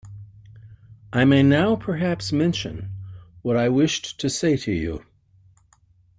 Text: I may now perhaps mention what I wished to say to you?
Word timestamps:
I 1.13 1.25
may 1.25 1.43
now 1.43 1.75
perhaps 1.75 2.31
mention 2.31 2.89
what 3.43 3.55
I 3.55 3.69
wished 3.69 4.19
to 4.19 4.31
say 4.31 4.57
to 4.57 4.71
you? 4.71 5.05